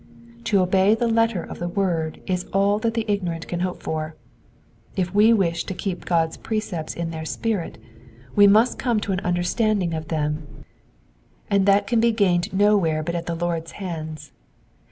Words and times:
To 0.45 0.61
obey 0.61 0.95
the 0.95 1.07
letter 1.07 1.43
of 1.43 1.59
the 1.59 1.69
word 1.69 2.23
is 2.25 2.45
all 2.53 2.79
that 2.79 2.95
the 2.95 3.05
ignorant 3.07 3.47
can 3.47 3.59
hope 3.59 3.83
for; 3.83 4.15
if 4.95 5.13
we 5.13 5.31
wish 5.31 5.63
to 5.65 5.75
keep 5.75 6.05
God's 6.05 6.37
pre 6.37 6.59
cepts 6.59 6.95
in 6.97 7.11
their 7.11 7.23
spirit 7.23 7.77
we 8.35 8.47
must 8.47 8.79
come 8.79 8.99
to 9.01 9.11
an 9.11 9.19
understanding 9.19 9.93
of 9.93 10.07
them, 10.07 10.47
and 11.51 11.67
that 11.67 11.85
can 11.85 11.99
be 11.99 12.11
gained 12.11 12.51
nowhere 12.51 13.03
but 13.03 13.13
at 13.13 13.27
the 13.27 13.35
Lord's 13.35 13.73
hands. 13.73 14.31